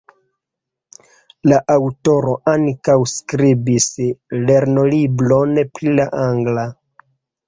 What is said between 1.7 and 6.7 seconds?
aŭtoro ankaŭ skribis lernolibron pri la angla.